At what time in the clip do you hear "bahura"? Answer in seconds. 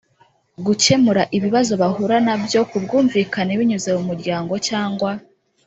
1.81-2.15